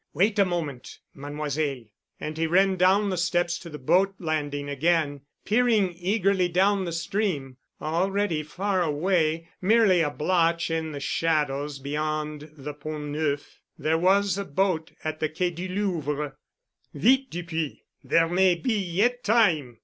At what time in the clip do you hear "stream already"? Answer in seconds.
6.91-8.41